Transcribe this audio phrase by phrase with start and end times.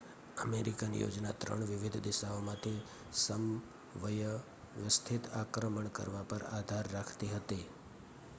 [0.43, 2.73] American યોજના ત્રણ વિવિધ દિશાઓમાંથી
[3.19, 7.63] સમવ્યવસ્થિત આક્રમણ કરવા પર આધાર રાખતી હતી